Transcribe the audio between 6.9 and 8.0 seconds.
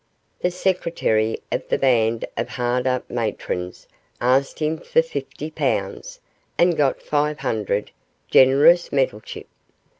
five hundred